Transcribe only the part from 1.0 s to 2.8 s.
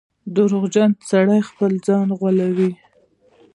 سړی خپل ځان غولوي.